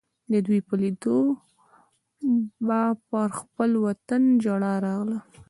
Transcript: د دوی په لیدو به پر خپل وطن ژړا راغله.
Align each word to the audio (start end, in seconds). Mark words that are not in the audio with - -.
د 0.31 0.33
دوی 0.45 0.59
په 0.67 0.73
لیدو 0.81 1.17
به 2.67 2.81
پر 3.09 3.29
خپل 3.39 3.71
وطن 3.85 4.21
ژړا 4.43 4.73
راغله. 4.85 5.19